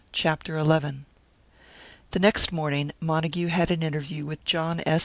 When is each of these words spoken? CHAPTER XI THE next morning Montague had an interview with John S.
CHAPTER 0.13 0.57
XI 0.63 1.05
THE 2.09 2.17
next 2.19 2.51
morning 2.51 2.91
Montague 2.99 3.49
had 3.49 3.69
an 3.69 3.83
interview 3.83 4.25
with 4.25 4.43
John 4.45 4.81
S. 4.83 4.99